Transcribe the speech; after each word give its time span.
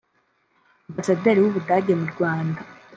Ambasaderi 0.89 1.39
w’u 1.41 1.53
Budage 1.55 1.93
mu 1.99 2.07
Rwanda 2.13 2.59